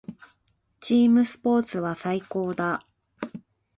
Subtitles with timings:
[0.79, 2.87] チームスポーツは最高だ。